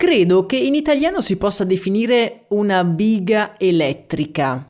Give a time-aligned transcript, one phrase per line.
[0.00, 4.66] Credo che in italiano si possa definire una biga elettrica.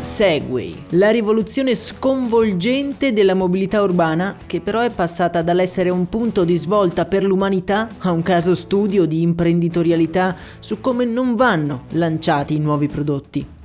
[0.00, 6.56] Segway, la rivoluzione sconvolgente della mobilità urbana che però è passata dall'essere un punto di
[6.56, 12.58] svolta per l'umanità a un caso studio di imprenditorialità su come non vanno lanciati i
[12.58, 13.55] nuovi prodotti.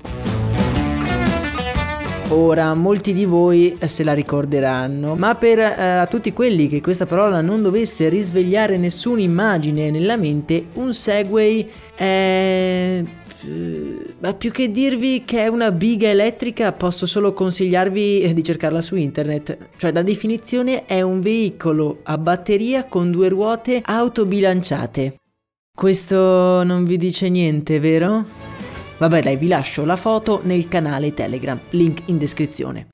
[2.34, 7.42] Ora, molti di voi se la ricorderanno, ma per eh, tutti quelli che questa parola
[7.42, 13.04] non dovesse risvegliare nessuna immagine nella mente, un Segway è...
[13.04, 13.20] Eh,
[14.20, 18.80] ma più che dirvi che è una biga elettrica, posso solo consigliarvi eh, di cercarla
[18.80, 19.70] su internet.
[19.76, 25.16] Cioè, da definizione è un veicolo a batteria con due ruote autobilanciate.
[25.76, 28.41] Questo non vi dice niente, vero?
[29.02, 32.90] Vabbè dai, vi lascio la foto nel canale Telegram, link in descrizione.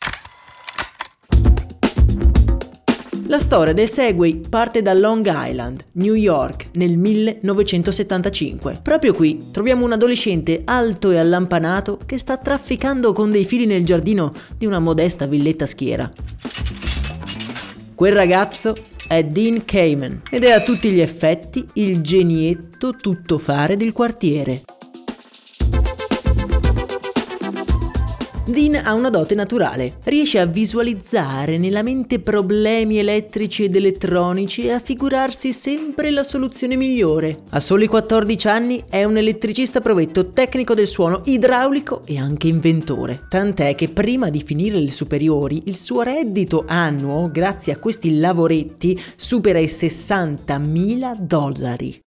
[3.26, 8.80] La storia del Segway parte da Long Island, New York, nel 1975.
[8.82, 13.84] Proprio qui troviamo un adolescente alto e allampanato che sta trafficando con dei fili nel
[13.84, 16.10] giardino di una modesta villetta schiera.
[17.96, 18.74] Quel ragazzo
[19.10, 24.62] è Dean Kamen ed è a tutti gli effetti il genietto tuttofare del quartiere.
[28.48, 34.72] Dean ha una dote naturale, riesce a visualizzare nella mente problemi elettrici ed elettronici e
[34.72, 37.40] a figurarsi sempre la soluzione migliore.
[37.50, 43.26] A soli 14 anni è un elettricista provetto, tecnico del suono, idraulico e anche inventore.
[43.28, 48.98] Tant'è che prima di finire le superiori il suo reddito annuo, grazie a questi lavoretti,
[49.18, 52.02] supera i 60.000 dollari.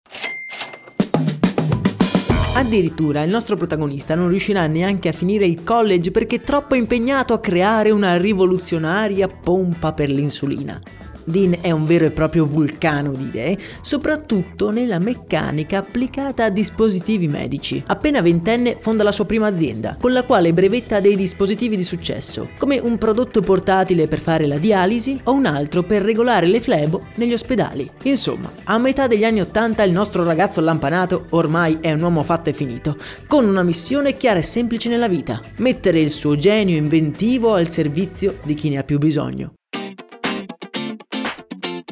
[2.61, 7.33] Addirittura il nostro protagonista non riuscirà neanche a finire il college perché è troppo impegnato
[7.33, 10.79] a creare una rivoluzionaria pompa per l'insulina.
[11.31, 17.29] Dean è un vero e proprio vulcano di idee, soprattutto nella meccanica applicata a dispositivi
[17.29, 17.83] medici.
[17.87, 22.49] Appena ventenne fonda la sua prima azienda, con la quale brevetta dei dispositivi di successo,
[22.59, 27.07] come un prodotto portatile per fare la dialisi o un altro per regolare le flebo
[27.15, 27.89] negli ospedali.
[28.03, 32.51] Insomma, a metà degli anni Ottanta il nostro ragazzo lampanato ormai è un uomo fatto
[32.51, 32.97] e finito,
[33.27, 38.39] con una missione chiara e semplice nella vita, mettere il suo genio inventivo al servizio
[38.43, 39.53] di chi ne ha più bisogno.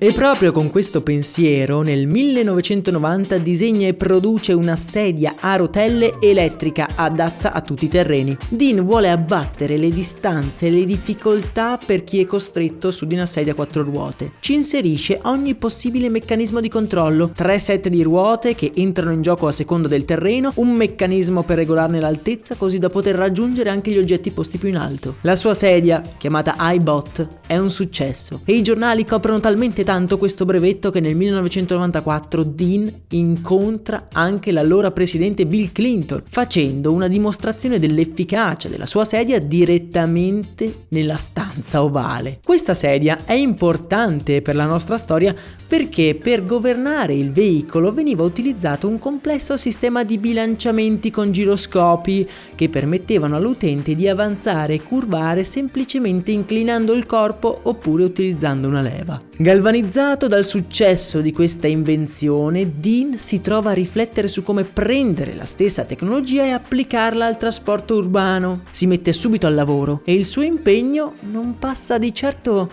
[0.01, 6.91] E proprio con questo pensiero nel 1990 disegna e produce una sedia a rotelle elettrica
[6.95, 8.37] adatta a tutti i terreni.
[8.49, 13.27] Dean vuole abbattere le distanze e le difficoltà per chi è costretto su di una
[13.27, 14.35] sedia a quattro ruote.
[14.39, 19.49] Ci inserisce ogni possibile meccanismo di controllo, tre set di ruote che entrano in gioco
[19.49, 23.99] a seconda del terreno, un meccanismo per regolarne l'altezza così da poter raggiungere anche gli
[23.99, 25.17] oggetti posti più in alto.
[25.23, 30.45] La sua sedia, chiamata iBot, è un successo e i giornali coprono talmente tanto questo
[30.45, 38.69] brevetto che nel 1994 Dean incontra anche l'allora presidente Bill Clinton, facendo una dimostrazione dell'efficacia
[38.69, 42.41] della sua sedia direttamente nella stanza ovale.
[42.45, 45.35] Questa sedia è importante per la nostra storia
[45.67, 52.69] perché per governare il veicolo veniva utilizzato un complesso sistema di bilanciamenti con giroscopi che
[52.69, 59.19] permettevano all'utente di avanzare e curvare semplicemente inclinando il corpo oppure utilizzando una leva.
[59.35, 65.37] Galvanizzato Galvanizzato dal successo di questa invenzione, Dean si trova a riflettere su come prendere
[65.37, 68.63] la stessa tecnologia e applicarla al trasporto urbano.
[68.73, 72.69] Si mette subito al lavoro e il suo impegno non passa di certo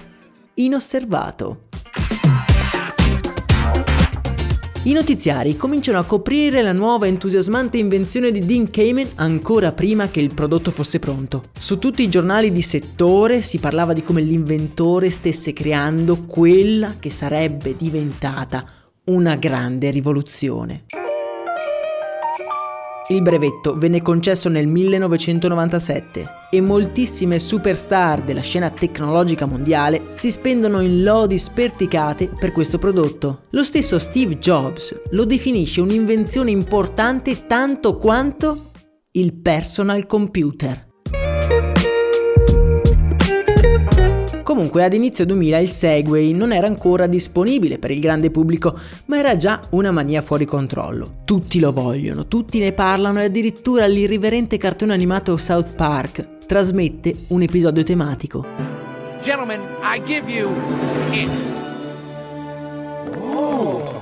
[0.56, 1.68] inosservato.
[4.88, 10.20] I notiziari cominciano a coprire la nuova entusiasmante invenzione di Dean Kamen ancora prima che
[10.20, 11.46] il prodotto fosse pronto.
[11.58, 17.10] Su tutti i giornali di settore si parlava di come l'inventore stesse creando quella che
[17.10, 18.64] sarebbe diventata
[19.06, 20.84] una grande rivoluzione.
[23.07, 30.80] Il brevetto venne concesso nel 1997 e moltissime superstar della scena tecnologica mondiale si spendono
[30.80, 33.44] in lodi sperticate per questo prodotto.
[33.52, 38.72] Lo stesso Steve Jobs lo definisce un'invenzione importante tanto quanto
[39.12, 40.85] il personal computer.
[44.45, 49.18] Comunque ad inizio 2000 il Segway non era ancora disponibile per il grande pubblico, ma
[49.18, 51.21] era già una mania fuori controllo.
[51.25, 57.42] Tutti lo vogliono, tutti ne parlano e addirittura l'irriverente cartone animato South Park trasmette un
[57.42, 58.45] episodio tematico.
[59.19, 60.51] Gentlemen, I give you
[61.12, 61.30] it.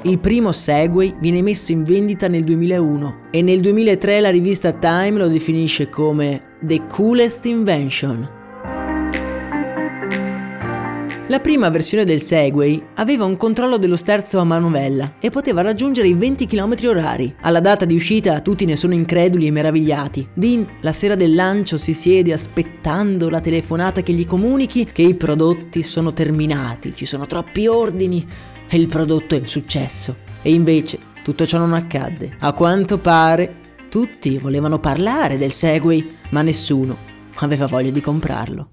[0.01, 5.11] Il primo Segway viene messo in vendita nel 2001 e nel 2003 la rivista Time
[5.11, 8.41] lo definisce come The Coolest Invention.
[11.27, 16.09] La prima versione del Segway aveva un controllo dello sterzo a manovella e poteva raggiungere
[16.09, 17.33] i 20 km orari.
[17.41, 20.27] Alla data di uscita tutti ne sono increduli e meravigliati.
[20.33, 25.15] Dean, la sera del lancio, si siede aspettando la telefonata che gli comunichi che i
[25.15, 28.27] prodotti sono terminati, ci sono troppi ordini
[28.67, 30.17] e il prodotto è un successo.
[30.41, 32.35] E invece tutto ciò non accadde.
[32.39, 36.97] A quanto pare tutti volevano parlare del Segway, ma nessuno
[37.35, 38.71] aveva voglia di comprarlo.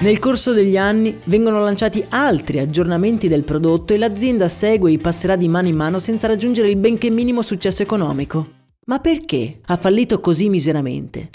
[0.00, 5.48] Nel corso degli anni vengono lanciati altri aggiornamenti del prodotto e l'azienda Segway passerà di
[5.48, 8.46] mano in mano senza raggiungere il benché minimo successo economico.
[8.86, 11.30] Ma perché ha fallito così miseramente?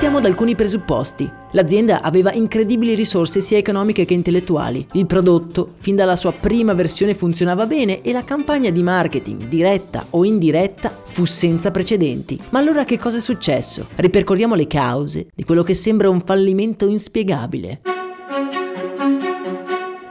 [0.00, 1.30] Partiamo da alcuni presupposti.
[1.50, 4.86] L'azienda aveva incredibili risorse sia economiche che intellettuali.
[4.92, 10.06] Il prodotto, fin dalla sua prima versione, funzionava bene e la campagna di marketing, diretta
[10.08, 12.40] o indiretta, fu senza precedenti.
[12.48, 13.88] Ma allora che cosa è successo?
[13.94, 17.82] Ripercorriamo le cause di quello che sembra un fallimento inspiegabile.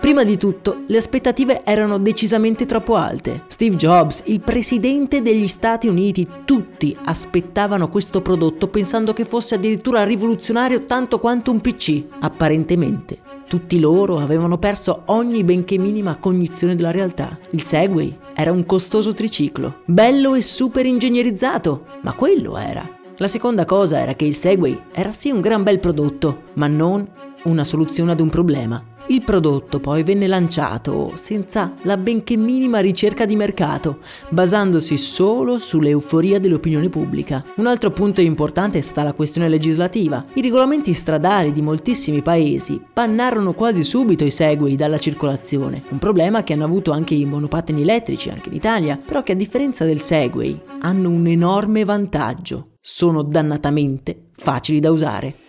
[0.10, 3.44] Prima di tutto, le aspettative erano decisamente troppo alte.
[3.46, 10.04] Steve Jobs, il presidente degli Stati Uniti, tutti aspettavano questo prodotto pensando che fosse addirittura
[10.04, 12.06] rivoluzionario tanto quanto un PC.
[12.22, 17.38] Apparentemente, tutti loro avevano perso ogni benché minima cognizione della realtà.
[17.52, 22.84] Il Segway era un costoso triciclo, bello e super ingegnerizzato, ma quello era.
[23.18, 27.08] La seconda cosa era che il Segway era sì un gran bel prodotto, ma non
[27.44, 28.84] una soluzione ad un problema.
[29.12, 36.38] Il prodotto poi venne lanciato senza la benché minima ricerca di mercato, basandosi solo sull'euforia
[36.38, 37.44] dell'opinione pubblica.
[37.56, 40.24] Un altro punto importante è stata la questione legislativa.
[40.36, 46.44] I regolamenti stradali di moltissimi paesi bannarono quasi subito i Segway dalla circolazione, un problema
[46.44, 50.00] che hanno avuto anche i monopattini elettrici, anche in Italia, però che a differenza del
[50.00, 52.74] Segway hanno un enorme vantaggio.
[52.80, 55.49] Sono dannatamente facili da usare.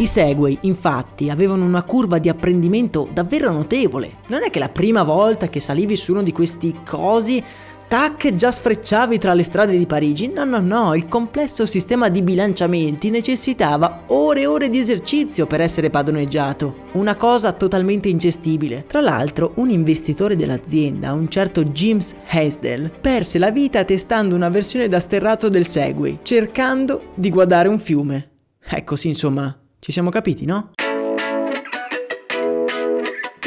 [0.00, 4.18] I Segway, infatti, avevano una curva di apprendimento davvero notevole.
[4.28, 7.42] Non è che la prima volta che salivi su uno di questi cosi
[7.88, 10.28] tac, già sfrecciavi tra le strade di Parigi.
[10.28, 15.62] No, no, no, il complesso sistema di bilanciamenti necessitava ore e ore di esercizio per
[15.62, 16.86] essere padroneggiato.
[16.92, 18.84] Una cosa totalmente ingestibile.
[18.86, 24.86] Tra l'altro, un investitore dell'azienda, un certo James Hasdell, perse la vita testando una versione
[24.86, 28.30] da sterrato del Segway, cercando di guardare un fiume.
[28.62, 30.70] Ecco sì, insomma, ci siamo capiti, no?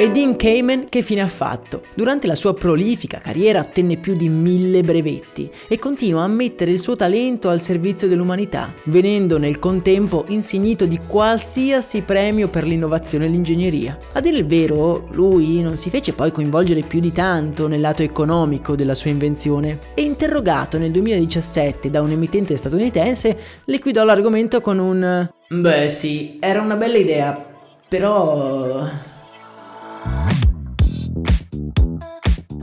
[0.02, 1.84] E Dean Kamen che fine ha fatto?
[1.94, 6.80] Durante la sua prolifica carriera ottenne più di mille brevetti e continua a mettere il
[6.80, 13.28] suo talento al servizio dell'umanità, venendo nel contempo insignito di qualsiasi premio per l'innovazione e
[13.28, 13.96] l'ingegneria.
[14.14, 18.02] A dire il vero, lui non si fece poi coinvolgere più di tanto nel lato
[18.02, 24.80] economico della sua invenzione e interrogato nel 2017 da un emittente statunitense, liquidò l'argomento con
[24.80, 27.40] un Beh sì, era una bella idea,
[27.86, 29.10] però...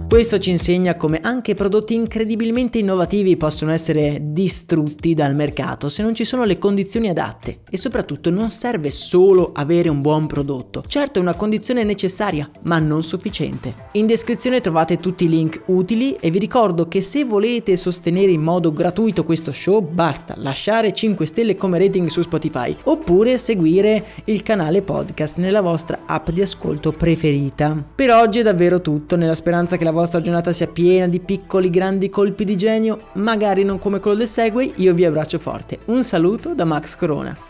[0.09, 6.15] Questo ci insegna come anche prodotti incredibilmente innovativi possono essere distrutti dal mercato se non
[6.15, 10.83] ci sono le condizioni adatte e soprattutto non serve solo avere un buon prodotto.
[10.87, 13.71] Certo è una condizione necessaria, ma non sufficiente.
[13.93, 18.41] In descrizione trovate tutti i link utili e vi ricordo che se volete sostenere in
[18.41, 24.41] modo gratuito questo show basta lasciare 5 stelle come rating su Spotify oppure seguire il
[24.41, 27.77] canale podcast nella vostra app di ascolto preferita.
[27.93, 31.69] Per oggi è davvero tutto, nella speranza che la vostra giornata sia piena di piccoli
[31.69, 35.79] grandi colpi di genio, magari non come quello del Segway, io vi abbraccio forte.
[35.85, 37.48] Un saluto da Max Corona.